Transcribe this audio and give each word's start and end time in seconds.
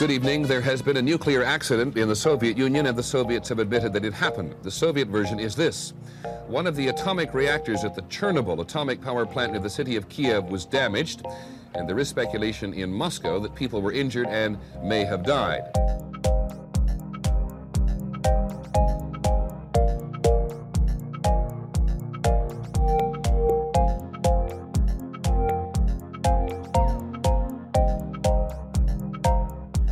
Good 0.00 0.12
evening. 0.12 0.44
There 0.44 0.62
has 0.62 0.80
been 0.80 0.96
a 0.96 1.02
nuclear 1.02 1.44
accident 1.44 1.94
in 1.98 2.08
the 2.08 2.16
Soviet 2.16 2.56
Union, 2.56 2.86
and 2.86 2.96
the 2.96 3.02
Soviets 3.02 3.50
have 3.50 3.58
admitted 3.58 3.92
that 3.92 4.02
it 4.02 4.14
happened. 4.14 4.54
The 4.62 4.70
Soviet 4.70 5.08
version 5.08 5.38
is 5.38 5.54
this 5.54 5.92
one 6.46 6.66
of 6.66 6.74
the 6.74 6.88
atomic 6.88 7.34
reactors 7.34 7.84
at 7.84 7.94
the 7.94 8.00
Chernobyl 8.04 8.62
atomic 8.62 9.02
power 9.02 9.26
plant 9.26 9.52
near 9.52 9.60
the 9.60 9.68
city 9.68 9.96
of 9.96 10.08
Kiev 10.08 10.44
was 10.44 10.64
damaged, 10.64 11.26
and 11.74 11.86
there 11.86 11.98
is 11.98 12.08
speculation 12.08 12.72
in 12.72 12.90
Moscow 12.90 13.38
that 13.40 13.54
people 13.54 13.82
were 13.82 13.92
injured 13.92 14.28
and 14.28 14.56
may 14.82 15.04
have 15.04 15.22
died. 15.22 15.70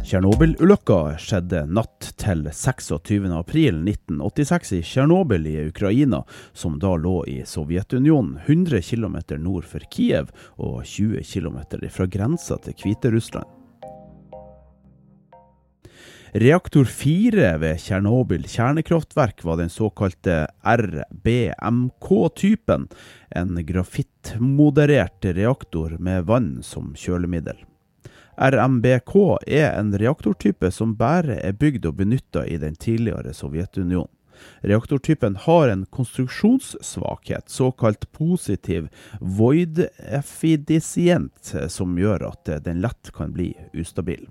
Tsjernobyl-ulykka 0.08 1.18
skjedde 1.20 1.66
natt 1.68 2.16
til 2.16 2.46
26.4.1986 2.48 4.70
i 4.78 4.80
Tsjernobyl 4.80 5.44
i 5.50 5.66
Ukraina, 5.68 6.22
som 6.56 6.78
da 6.80 6.96
lå 6.96 7.28
i 7.28 7.44
Sovjetunionen, 7.44 8.40
100 8.46 8.80
km 8.88 9.36
nord 9.44 9.68
for 9.68 9.84
Kiev 9.92 10.32
og 10.56 10.88
20 10.88 11.20
km 11.28 11.60
fra 11.92 12.08
grensa 12.08 12.56
til 12.64 12.72
Hviterussland. 12.80 13.44
Reaktor 16.40 16.88
4 16.88 17.60
ved 17.60 17.76
Tsjernobyl 17.76 18.48
kjernekraftverk 18.48 19.44
var 19.44 19.60
den 19.60 19.68
såkalte 19.68 20.48
RBMK-typen, 20.64 22.88
en 23.28 23.60
grafittmoderert 23.60 25.20
reaktor 25.36 26.00
med 26.00 26.24
vann 26.32 26.64
som 26.64 26.96
kjølemiddel. 26.96 27.67
RMBK 28.38 29.14
er 29.46 29.72
en 29.72 29.98
reaktortype 29.98 30.70
som 30.70 30.94
bare 30.94 31.40
er 31.42 31.56
bygd 31.58 31.88
og 31.90 31.96
benytta 31.98 32.44
i 32.46 32.58
den 32.62 32.76
tidligere 32.78 33.34
Sovjetunionen. 33.34 34.12
Reaktortypen 34.62 35.34
har 35.42 35.68
en 35.68 35.82
konstruksjonssvakhet, 35.90 37.50
såkalt 37.50 38.06
positiv 38.14 38.86
void 39.18 39.88
effidisient, 39.98 41.54
som 41.66 41.98
gjør 41.98 42.28
at 42.28 42.52
den 42.62 42.78
lett 42.84 43.10
kan 43.16 43.34
bli 43.34 43.50
ustabil. 43.74 44.28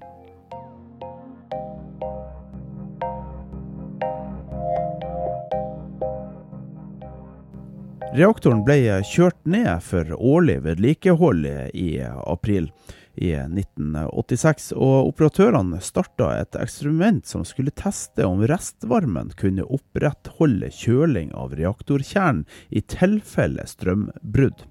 Reaktoren 8.16 8.64
ble 8.64 9.02
kjørt 9.03 9.44
ned 9.44 9.83
for 9.83 10.16
årlig 10.16 10.61
vedlikehold 10.64 11.44
i 11.75 11.89
april 12.08 12.71
i 13.17 13.31
1986, 13.33 14.71
og 14.77 15.09
operatørene 15.09 15.81
starta 15.81 16.29
et 16.37 16.55
eksperiment 16.59 17.25
som 17.27 17.43
skulle 17.47 17.73
teste 17.73 18.25
om 18.25 18.43
restvarmen 18.47 19.33
kunne 19.39 19.65
opprettholde 19.65 20.69
kjøling 20.73 21.33
av 21.33 21.55
reaktorkjernen 21.58 22.45
i 22.69 22.83
tilfelle 22.86 23.65
strømbrudd. 23.67 24.65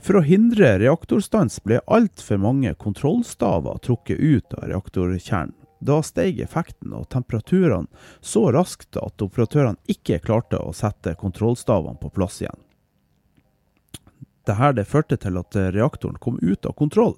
For 0.00 0.16
å 0.16 0.24
hindre 0.24 0.78
reaktorstans 0.80 1.60
ble 1.64 1.82
altfor 1.84 2.40
mange 2.40 2.72
kontrollstaver 2.80 3.82
trukket 3.84 4.18
ut 4.18 4.56
av 4.56 4.70
reaktorkjernen. 4.72 5.56
Da 5.80 6.02
steg 6.04 6.42
effekten 6.44 6.92
og 6.92 7.06
temperaturene 7.08 7.88
så 8.20 8.50
raskt 8.52 8.98
at 9.00 9.22
operatørene 9.24 9.80
ikke 9.88 10.18
klarte 10.20 10.60
å 10.60 10.74
sette 10.76 11.14
kontrollstavene 11.16 11.96
på 12.00 12.10
plass 12.12 12.42
igjen. 12.42 12.58
Dette 14.44 14.84
førte 14.88 15.16
til 15.20 15.38
at 15.40 15.56
reaktoren 15.76 16.18
kom 16.20 16.36
ut 16.42 16.66
av 16.68 16.76
kontroll. 16.76 17.16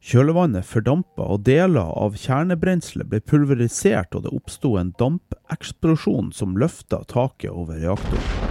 Kjølevannet 0.00 0.64
fordampa, 0.64 1.26
og 1.28 1.42
deler 1.44 1.90
av 1.92 2.16
kjernebrenselet 2.16 3.10
ble 3.10 3.20
pulverisert, 3.20 4.16
og 4.16 4.24
det 4.24 4.32
oppsto 4.32 4.78
en 4.80 4.94
dampeksplosjon 5.00 6.32
som 6.32 6.56
løfta 6.56 7.02
taket 7.10 7.52
over 7.52 7.76
reaktoren. 7.84 8.49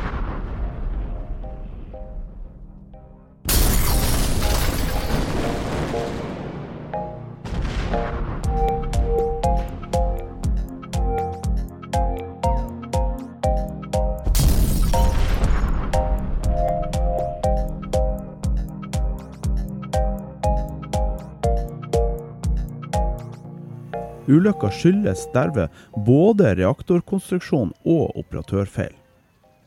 Ulykka 24.30 24.70
skyldes 24.74 25.26
derved 25.34 25.74
både 26.06 26.54
reaktorkonstruksjon 26.60 27.74
og 27.84 28.18
operatørfeil. 28.22 28.94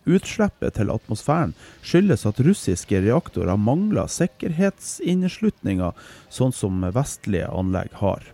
Utslippet 0.03 0.75
til 0.79 0.91
atmosfæren 0.91 1.55
skyldes 1.87 2.27
at 2.27 2.41
russiske 2.43 3.01
reaktorer 3.05 3.59
mangler 3.59 4.11
sikkerhetsinneslutninger, 4.11 5.93
sånn 6.31 6.55
som 6.55 6.83
vestlige 6.95 7.51
anlegg 7.51 7.95
har. 8.03 8.27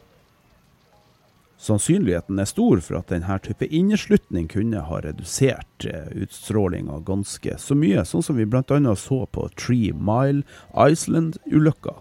Sannsynligheten 1.58 2.38
er 2.38 2.46
stor 2.46 2.80
for 2.86 3.00
at 3.00 3.10
denne 3.10 3.34
type 3.42 3.66
inneslutning 3.66 4.46
kunne 4.48 4.84
ha 4.86 5.00
redusert 5.02 5.88
eh, 5.90 6.06
utstrålinga 6.22 7.00
ganske 7.08 7.56
så 7.58 7.74
mye, 7.74 8.04
sånn 8.06 8.22
som 8.22 8.38
vi 8.38 8.46
bl.a. 8.46 8.94
så 8.94 9.24
på 9.26 9.48
Three 9.58 9.90
Mile 9.92 10.44
Iceland-ulykka. 10.70 11.96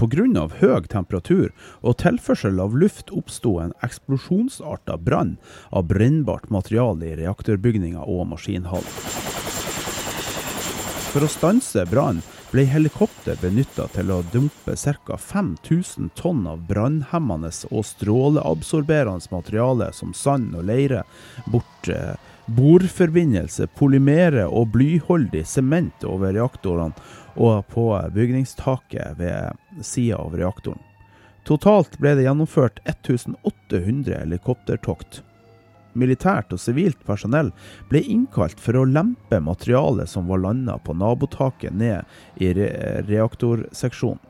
Pga. 0.00 0.46
høy 0.62 0.86
temperatur 0.88 1.50
og 1.84 1.98
tilførsel 2.00 2.60
av 2.62 2.76
luft 2.78 3.10
oppsto 3.12 3.58
en 3.60 3.74
eksplosjonsarta 3.84 4.96
brann 4.96 5.36
av 5.68 5.90
brennbart 5.92 6.48
materiale 6.48 7.10
i 7.10 7.16
reaktorbygninga 7.20 8.06
og 8.08 8.30
maskinhallen. 8.32 8.88
For 11.10 11.26
å 11.26 11.28
stanse 11.28 11.84
brannen 11.90 12.24
ble 12.50 12.64
helikopter 12.70 13.36
benytta 13.42 13.88
til 13.94 14.10
å 14.14 14.22
dumpe 14.32 14.76
ca. 14.78 15.16
5000 15.18 16.10
tonn 16.18 16.46
av 16.48 16.64
brannhemmende 16.70 17.50
og 17.70 17.84
stråleabsorberende 17.86 19.34
materiale 19.34 19.90
som 19.92 20.14
sand 20.16 20.56
og 20.58 20.68
leire 20.70 21.04
bort 21.50 21.90
eh, 21.92 22.14
bordforbindelse, 22.50 23.68
polymere 23.78 24.46
og 24.48 24.72
blyholdig 24.74 25.44
sement 25.46 26.06
over 26.06 26.34
reaktorene 26.34 26.94
og 27.34 27.66
på 27.72 27.86
bygningstaket 28.14 29.18
ved 29.18 29.84
sida 29.84 30.18
av 30.20 30.36
reaktoren. 30.36 30.80
Totalt 31.48 31.96
ble 31.98 32.14
det 32.18 32.26
gjennomført 32.26 32.80
1800 32.84 34.22
helikoptertokt. 34.22 35.22
Militært 35.98 36.52
og 36.54 36.60
sivilt 36.62 37.00
personell 37.06 37.50
ble 37.90 38.02
innkalt 38.06 38.60
for 38.62 38.78
å 38.78 38.86
lempe 38.86 39.40
materialet 39.42 40.10
som 40.10 40.28
var 40.30 40.44
landa 40.44 40.76
på 40.78 40.94
nabotaket 40.94 41.74
ned 41.74 42.04
i 42.38 42.52
re 42.54 42.68
reaktorseksjonen. 43.08 44.22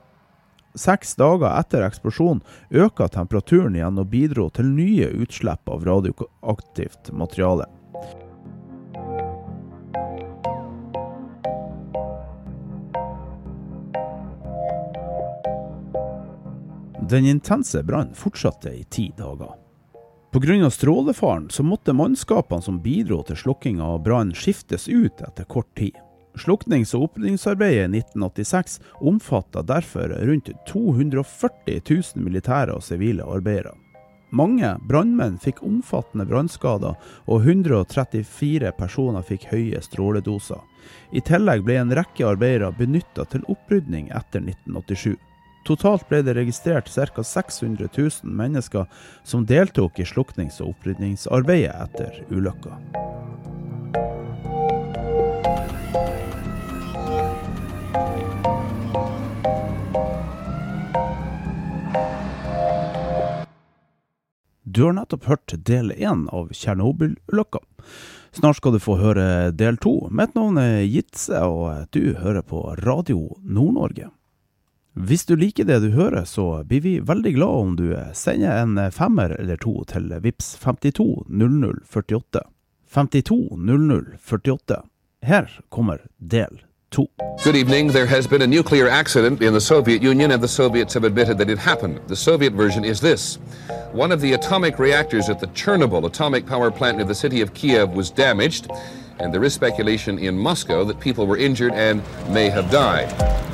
Seks 0.79 1.17
dager 1.19 1.51
etter 1.59 1.83
eksplosjonen 1.83 2.45
øka 2.71 3.09
temperaturen 3.11 3.75
igjen 3.75 3.99
og 3.99 4.13
bidro 4.13 4.47
til 4.55 4.71
nye 4.71 5.09
utslipp 5.19 5.69
av 5.69 5.83
radioaktivt 5.85 7.11
materiale. 7.11 7.67
Den 17.11 17.27
intense 17.27 17.83
brannen 17.83 18.15
fortsatte 18.15 18.69
i 18.69 18.85
ti 18.85 19.13
dager. 19.19 19.51
Pga. 20.33 20.71
strålefaren 20.71 21.51
så 21.51 21.63
måtte 21.63 21.93
mannskapene 21.93 22.63
som 22.63 22.77
bidro 22.83 23.23
til 23.27 23.37
slukkinga 23.37 23.85
av 23.85 24.03
brannen 24.05 24.35
skiftes 24.35 24.89
ut 24.89 25.19
etter 25.19 25.45
kort 25.45 25.75
tid. 25.75 25.97
Sluknings- 26.39 26.95
og 26.95 27.09
opprydningsarbeidet 27.09 27.89
i 27.89 27.99
1986 27.99 28.81
omfatta 29.01 29.63
derfor 29.63 30.09
rundt 30.09 30.51
240 30.69 31.81
000 31.89 32.25
militære 32.25 32.77
og 32.79 32.85
sivile 32.87 33.27
arbeidere. 33.27 33.75
Mange 34.31 34.77
brannmenn 34.87 35.41
fikk 35.43 35.65
omfattende 35.67 36.29
brannskader, 36.31 36.95
og 37.27 37.43
134 37.43 38.71
personer 38.79 39.27
fikk 39.27 39.49
høye 39.51 39.83
stråledoser. 39.83 40.63
I 41.11 41.25
tillegg 41.27 41.67
ble 41.67 41.81
en 41.81 41.97
rekke 41.99 42.29
arbeidere 42.29 42.71
benytta 42.79 43.27
til 43.35 43.43
opprydning 43.51 44.13
etter 44.15 44.47
1987. 44.47 45.19
Totalt 45.65 46.09
ble 46.09 46.23
det 46.25 46.35
registrert 46.35 46.89
ca. 46.89 47.23
600 47.25 47.89
000 47.97 48.11
mennesker 48.25 48.87
som 49.25 49.47
deltok 49.47 50.01
i 50.01 50.09
sluknings- 50.09 50.61
og 50.61 50.75
opprydningsarbeidet 50.75 51.77
etter 51.85 52.25
ulykka. 52.31 52.79
Du 64.71 64.85
har 64.85 64.95
nettopp 64.95 65.25
hørt 65.27 65.53
del 65.67 65.91
én 65.93 66.29
av 66.33 66.53
Tsjernobyl-ulykka. 66.55 67.59
Snart 68.33 68.61
skal 68.61 68.73
du 68.73 68.79
få 68.79 68.95
høre 69.01 69.51
del 69.51 69.77
to. 69.83 70.07
Mitt 70.15 70.37
navn 70.39 70.61
er 70.63 70.87
Jitse, 70.87 71.43
og 71.43 71.91
du 71.91 72.15
hører 72.15 72.47
på 72.47 72.63
Radio 72.81 73.35
Nord-Norge. 73.43 74.13
Hvis 74.95 75.25
du 75.25 75.37
liker 75.37 75.65
det 75.65 75.81
du 75.85 75.91
hører, 75.95 76.25
så 76.27 76.65
blir 76.67 76.81
vi 76.83 76.99
veldig 76.99 77.35
glad 77.37 77.59
om 77.63 77.77
du 77.79 77.93
sender 78.15 78.59
en 78.59 78.79
femmer 78.91 79.37
eller 79.39 79.57
to 79.57 79.85
til 79.87 80.11
VIPS 80.23 80.57
52 80.59 81.27
00 81.29 81.85
48. 81.87 82.43
52 82.91 83.37
00 83.55 84.19
48. 84.19 84.83
Her 85.23 85.47
kommer 85.71 85.99
del 86.19 86.65
to. 86.91 87.07
Good 87.45 87.55
evening. 87.55 87.93
There 87.93 88.07
has 88.07 88.27
been 88.27 88.43
a 88.43 88.47
nuclear 88.47 88.89
accident 88.89 89.43
in 89.43 89.53
the 89.53 89.61
Soviet 89.61 90.03
Union, 90.03 90.33
and 90.33 90.43
the 90.43 90.49
Soviets 90.49 90.95
have 90.95 91.05
admitted 91.05 91.39
that 91.39 91.49
it 91.49 91.59
happened. 91.59 92.01
The 92.09 92.17
Soviet 92.17 92.53
version 92.53 92.85
is 92.85 93.01
this 93.01 93.39
One 93.93 94.11
of 94.11 94.21
the 94.21 94.33
atomic 94.33 94.81
reactors 94.81 95.29
at 95.29 95.39
the 95.39 95.47
Chernobyl 95.49 96.05
atomic 96.07 96.47
power 96.47 96.71
plant 96.71 96.97
near 96.97 97.07
the 97.07 97.15
city 97.15 97.43
of 97.43 97.55
Kiev 97.55 97.91
was 97.91 98.11
damaged, 98.11 98.69
and 99.21 99.33
there 99.33 99.45
is 99.45 99.55
speculation 99.55 100.19
in 100.19 100.37
Moscow 100.37 100.85
that 100.85 100.99
people 100.99 101.29
were 101.29 101.37
injured 101.37 101.75
and 101.75 102.03
may 102.29 102.51
have 102.51 102.71
died. 102.73 103.50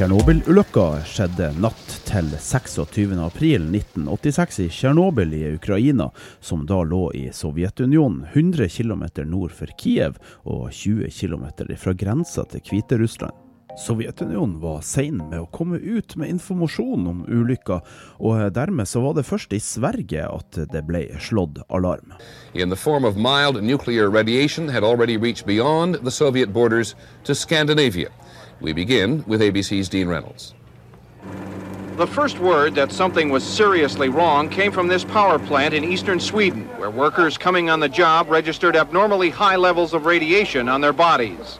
Tsjernobyl-ulykka 0.00 1.04
skjedde 1.04 1.50
natt 1.60 1.90
til 2.08 2.24
26.4.1986 2.32 4.64
i 4.64 4.72
Tsjernobyl 4.72 5.28
i 5.36 5.52
Ukraina, 5.58 6.08
som 6.40 6.64
da 6.64 6.80
lå 6.88 7.12
i 7.12 7.28
Sovjetunionen, 7.36 8.24
100 8.32 8.72
km 8.72 9.04
nord 9.28 9.52
for 9.52 9.68
Kiev 9.76 10.16
og 10.48 10.72
20 10.72 11.12
km 11.12 11.76
fra 11.76 11.92
grensa 11.92 12.48
til 12.48 12.64
Hviterussland. 12.64 13.36
Sovjetunionen 13.76 14.56
var 14.62 14.80
sein 14.80 15.20
med 15.20 15.36
å 15.42 15.50
komme 15.52 15.76
ut 15.76 16.16
med 16.16 16.32
informasjon 16.32 17.04
om 17.12 17.28
ulykka, 17.28 17.84
og 18.24 18.56
dermed 18.56 18.88
så 18.88 19.04
var 19.04 19.20
det 19.20 19.28
først 19.28 19.52
i 19.52 19.60
Sverige 19.60 20.24
at 20.24 20.64
det 20.72 20.80
ble 20.88 21.12
slått 21.20 21.60
alarm. 21.68 22.16
The 22.56 22.72
form 22.72 23.04
of 23.04 23.20
mild 23.20 23.60
nuclear 23.62 24.08
radiation 24.08 24.72
had 24.72 24.80
already 24.82 25.18
reached 25.18 25.44
beyond 25.44 26.00
the 26.00 26.10
Soviet 26.10 26.54
borders 26.56 26.96
to 27.24 27.34
Scandinavia. 27.34 28.08
We 28.60 28.72
begin 28.74 29.24
with 29.26 29.40
ABC's 29.40 29.88
Dean 29.88 30.06
Reynolds. 30.06 30.54
The 31.96 32.06
first 32.06 32.38
word 32.38 32.74
that 32.74 32.92
something 32.92 33.30
was 33.30 33.42
seriously 33.42 34.08
wrong 34.08 34.48
came 34.48 34.70
from 34.72 34.88
this 34.88 35.04
power 35.04 35.38
plant 35.38 35.74
in 35.74 35.84
eastern 35.84 36.20
Sweden, 36.20 36.66
where 36.78 36.90
workers 36.90 37.38
coming 37.38 37.70
on 37.70 37.80
the 37.80 37.88
job 37.88 38.28
registered 38.28 38.76
abnormally 38.76 39.30
high 39.30 39.56
levels 39.56 39.94
of 39.94 40.06
radiation 40.06 40.68
on 40.68 40.80
their 40.80 40.92
bodies. 40.92 41.58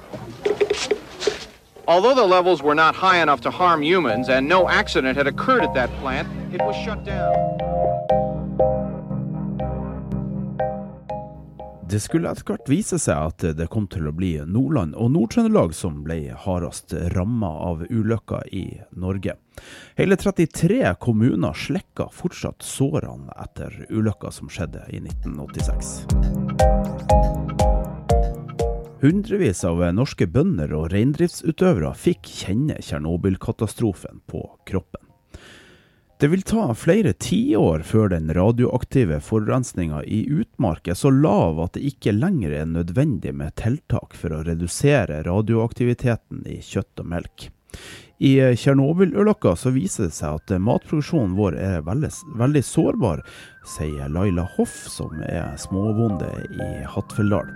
Although 1.89 2.15
the 2.15 2.25
levels 2.25 2.63
were 2.63 2.75
not 2.75 2.95
high 2.95 3.21
enough 3.23 3.41
to 3.43 3.51
harm 3.51 3.83
humans 3.83 4.29
and 4.29 4.47
no 4.47 4.69
accident 4.69 5.17
had 5.17 5.27
occurred 5.27 5.65
at 5.65 5.75
that 5.75 5.91
plant, 6.01 6.29
it 6.55 6.61
was 6.63 6.77
shut 6.85 7.05
down. 7.05 7.70
Det 11.91 11.99
skulle 12.01 12.31
etter 12.31 12.47
hvert 12.47 12.69
vise 12.71 13.01
seg 13.03 13.19
at 13.19 13.45
det 13.59 13.67
kom 13.73 13.89
til 13.91 14.07
å 14.07 14.13
bli 14.15 14.37
Nordland 14.47 14.95
og 14.95 15.09
Nord-Trøndelag 15.11 15.73
som 15.75 16.05
ble 16.05 16.21
hardest 16.39 16.95
ramma 17.17 17.51
av 17.67 17.83
ulykka 17.91 18.45
i 18.55 18.79
Norge. 18.95 19.35
Hele 19.99 20.15
33 20.21 20.95
kommuner 21.03 21.57
slekka 21.59 22.07
fortsatt 22.15 22.63
sårene 22.63 23.35
etter 23.43 23.75
ulykka 23.91 24.31
som 24.31 24.47
skjedde 24.47 24.87
i 24.95 25.03
1986. 25.03 25.91
Hundrevis 29.03 29.67
av 29.67 29.83
norske 29.97 30.31
bønder 30.31 30.71
og 30.79 30.93
reindriftsutøvere 30.95 31.91
fikk 31.99 32.31
kjenne 32.45 32.79
Tsjernobyl-katastrofen 32.79 34.23
på 34.31 34.47
kroppen. 34.71 35.10
Det 36.21 36.29
vil 36.29 36.43
ta 36.43 36.75
flere 36.77 37.13
tiår 37.17 37.81
før 37.89 38.11
den 38.13 38.29
radioaktive 38.37 39.23
forurensninga 39.25 40.03
i 40.05 40.19
utmark 40.29 40.91
er 40.93 40.99
så 41.01 41.09
lav 41.09 41.63
at 41.65 41.79
det 41.79 41.95
ikke 41.95 42.13
lenger 42.13 42.53
er 42.59 42.67
nødvendig 42.69 43.33
med 43.39 43.55
tiltak 43.57 44.13
for 44.21 44.37
å 44.37 44.43
redusere 44.45 45.23
radioaktiviteten 45.25 46.45
i 46.45 46.59
kjøtt 46.61 47.01
og 47.01 47.09
melk. 47.15 47.47
I 48.21 48.35
Tsjernobyl-ulykka 48.53 49.55
så 49.57 49.73
viser 49.73 50.11
det 50.11 50.19
seg 50.19 50.37
at 50.43 50.53
matproduksjonen 50.61 51.39
vår 51.41 51.57
er 51.57 51.89
veldig, 51.89 52.13
veldig 52.37 52.67
sårbar, 52.69 53.25
sier 53.79 54.13
Laila 54.13 54.45
Hoff, 54.59 54.77
som 54.93 55.25
er 55.25 55.57
småbonde 55.57 56.29
i 56.53 56.71
Hattfjelldal. 56.85 57.49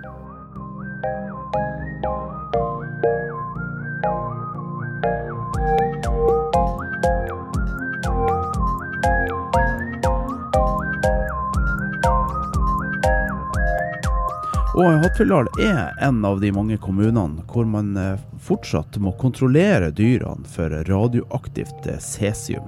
Og 14.74 14.88
Hattfjelldal 15.04 15.46
er 15.62 15.92
en 16.02 16.24
av 16.26 16.40
de 16.42 16.48
mange 16.50 16.74
kommunene 16.82 17.44
hvor 17.46 17.66
man 17.70 17.92
eh, 17.94 18.22
fortsatt 18.42 18.96
må 18.98 19.12
kontrollere 19.20 19.92
dyrene 19.94 20.48
for 20.50 20.72
radioaktivt 20.88 21.86
eh, 21.92 22.00
cesium. 22.02 22.66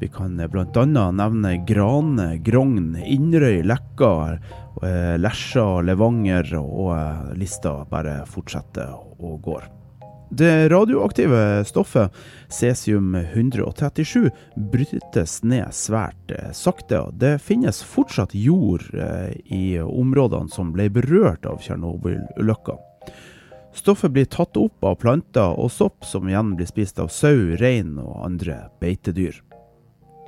Vi 0.00 0.08
kan 0.10 0.34
eh, 0.42 0.50
bl.a. 0.50 0.66
nevne 1.14 1.52
Grane, 1.68 2.26
Grogn, 2.42 2.96
Inderøy, 2.98 3.60
Leka, 3.62 4.10
Lesja, 5.22 5.66
Levanger, 5.86 6.56
og 6.58 7.38
lista 7.38 7.76
bare 7.86 8.24
fortsetter 8.26 8.90
og 9.22 9.38
går. 9.46 9.70
Det 10.34 10.68
radioaktive 10.68 11.64
stoffet 11.64 12.10
cesium-137 12.48 14.30
brytes 14.56 15.42
ned 15.42 15.74
svært 15.76 16.32
sakte. 16.56 17.02
Det 17.12 17.34
finnes 17.44 17.82
fortsatt 17.84 18.32
jord 18.32 18.86
i 19.44 19.76
områdene 19.84 20.48
som 20.48 20.72
ble 20.72 20.88
berørt 20.88 21.44
av 21.44 21.60
Tsjernobyl-ulykka. 21.60 22.78
Stoffet 23.76 24.16
blir 24.16 24.24
tatt 24.32 24.56
opp 24.56 24.80
av 24.88 24.96
planter 25.04 25.52
og 25.52 25.68
sopp, 25.72 26.00
som 26.08 26.24
igjen 26.28 26.56
blir 26.56 26.72
spist 26.72 26.96
av 26.96 27.12
sau, 27.12 27.52
rein 27.60 27.98
og 28.00 28.24
andre 28.24 28.56
beitedyr. 28.80 29.36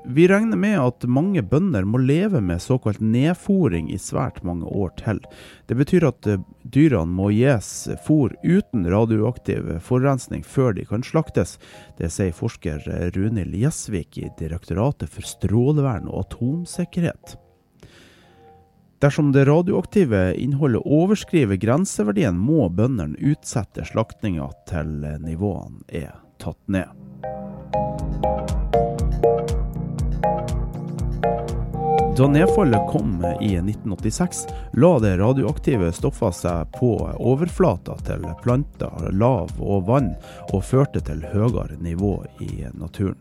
Vi 0.06 0.28
regner 0.28 0.56
med 0.56 0.80
at 0.80 1.04
mange 1.08 1.42
bønder 1.42 1.86
må 1.88 1.98
leve 1.98 2.40
med 2.44 2.60
såkalt 2.60 3.00
nedfòring 3.00 3.86
i 3.88 3.96
svært 3.98 4.42
mange 4.44 4.68
år 4.68 4.90
til. 5.00 5.22
Det 5.64 5.78
betyr 5.78 6.04
at 6.10 6.28
dyrene 6.60 7.08
må 7.08 7.30
gis 7.32 7.88
fôr 8.04 8.34
uten 8.44 8.84
radioaktiv 8.92 9.70
forurensning 9.80 10.44
før 10.44 10.76
de 10.76 10.84
kan 10.90 11.06
slaktes. 11.06 11.56
Det 11.96 12.12
sier 12.12 12.36
forsker 12.36 12.84
Runhild 13.16 13.56
Gjesvik 13.56 14.20
i 14.20 14.28
Direktoratet 14.38 15.08
for 15.08 15.24
strålevern 15.24 16.10
og 16.12 16.26
atomsikkerhet. 16.26 17.38
Dersom 19.00 19.32
det 19.32 19.48
radioaktive 19.48 20.34
innholdet 20.36 20.84
overskriver 20.84 21.56
grenseverdien, 21.60 22.36
må 22.36 22.68
bøndene 22.68 23.16
utsette 23.20 23.88
slaktinga 23.88 24.52
til 24.68 24.98
nivåene 25.24 25.80
er 25.88 26.12
tatt 26.40 26.60
ned. 26.68 26.92
Da 32.16 32.28
nedfallet 32.28 32.90
kom 32.90 33.26
i 33.40 33.56
1986, 33.56 34.46
la 34.72 34.98
det 34.98 35.16
radioaktive 35.18 35.88
stoffet 35.92 36.36
seg 36.38 36.76
på 36.76 36.92
overflata 37.18 37.96
til 38.06 38.22
planter, 38.44 39.08
lav 39.18 39.50
og 39.58 39.88
vann, 39.88 40.12
og 40.52 40.62
førte 40.62 41.02
til 41.02 41.24
høyere 41.32 41.74
nivå 41.82 42.12
i 42.38 42.68
naturen. 42.78 43.18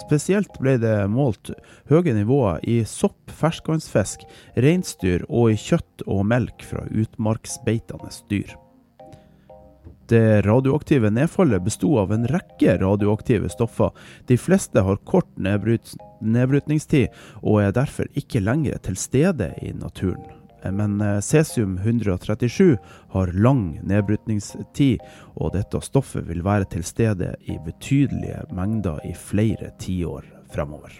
Spesielt 0.00 0.56
ble 0.56 0.78
det 0.80 0.96
målt 1.12 1.52
høye 1.92 2.16
nivåer 2.16 2.64
i 2.64 2.78
sopp, 2.88 3.20
ferskvannsfisk, 3.28 4.24
reinsdyr 4.56 5.28
og 5.28 5.52
i 5.52 5.60
kjøtt 5.60 6.08
og 6.08 6.24
melk 6.32 6.64
fra 6.64 6.88
utmarksbeitende 6.88 8.08
dyr. 8.32 8.56
Det 10.10 10.42
radioaktive 10.42 11.10
nedfallet 11.14 11.62
besto 11.62 11.92
av 12.00 12.10
en 12.12 12.26
rekke 12.26 12.72
radioaktive 12.80 13.48
stoffer. 13.52 13.92
De 14.26 14.34
fleste 14.34 14.82
har 14.82 14.98
kort 15.06 15.28
nedbryt 15.38 15.92
nedbrytningstid 16.20 17.14
og 17.40 17.60
er 17.62 17.76
derfor 17.76 18.10
ikke 18.18 18.42
lenger 18.42 18.80
til 18.82 18.98
stede 18.98 19.52
i 19.62 19.70
naturen. 19.70 20.24
Men 20.66 20.98
eh, 21.00 21.20
cesium-137 21.22 22.74
har 23.14 23.32
lang 23.32 23.78
nedbrytningstid, 23.86 24.98
og 25.38 25.54
dette 25.54 25.80
stoffet 25.86 26.26
vil 26.28 26.42
være 26.44 26.66
til 26.74 26.84
stede 26.84 27.30
i 27.46 27.56
betydelige 27.64 28.42
mengder 28.52 28.98
i 29.06 29.14
flere 29.14 29.70
tiår 29.78 30.26
fremover. 30.52 30.92